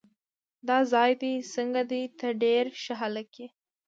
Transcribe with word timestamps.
دا 0.67 0.77
ځای 0.93 1.11
دې 1.21 1.33
څنګه 1.53 1.81
دی؟ 1.91 2.03
ته 2.19 2.27
ډېر 2.43 2.65
ښه 2.81 2.93
هلک 3.01 3.29
یې. 3.41 3.47